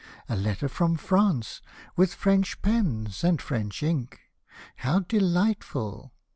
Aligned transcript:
—A 0.29 0.35
letter 0.35 0.67
from 0.67 0.95
France, 0.97 1.61
with 1.95 2.15
French 2.15 2.59
pens 2.63 3.23
and 3.23 3.39
French 3.39 3.83
ink. 3.83 4.19
How 4.77 4.97
delightful 5.01 6.11